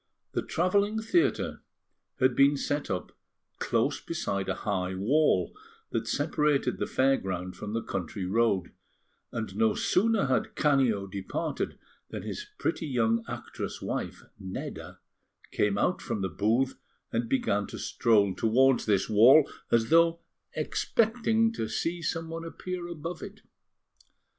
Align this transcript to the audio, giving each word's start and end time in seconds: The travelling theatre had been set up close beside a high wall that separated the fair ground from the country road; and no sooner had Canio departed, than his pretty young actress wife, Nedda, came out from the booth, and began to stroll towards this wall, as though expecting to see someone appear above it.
The 0.31 0.41
travelling 0.41 0.99
theatre 0.99 1.61
had 2.19 2.35
been 2.35 2.57
set 2.57 2.89
up 2.89 3.11
close 3.59 4.01
beside 4.03 4.49
a 4.49 4.55
high 4.65 4.95
wall 4.95 5.53
that 5.91 6.07
separated 6.07 6.79
the 6.79 6.87
fair 6.87 7.17
ground 7.17 7.55
from 7.55 7.73
the 7.73 7.83
country 7.83 8.25
road; 8.25 8.71
and 9.31 9.55
no 9.55 9.75
sooner 9.75 10.25
had 10.25 10.55
Canio 10.55 11.05
departed, 11.05 11.77
than 12.09 12.23
his 12.23 12.47
pretty 12.57 12.87
young 12.87 13.23
actress 13.27 13.79
wife, 13.79 14.23
Nedda, 14.39 14.97
came 15.51 15.77
out 15.77 16.01
from 16.01 16.21
the 16.21 16.29
booth, 16.29 16.79
and 17.13 17.29
began 17.29 17.67
to 17.67 17.77
stroll 17.77 18.33
towards 18.33 18.87
this 18.87 19.07
wall, 19.07 19.47
as 19.71 19.91
though 19.91 20.21
expecting 20.55 21.53
to 21.53 21.67
see 21.69 22.01
someone 22.01 22.43
appear 22.43 22.87
above 22.87 23.21
it. 23.21 23.41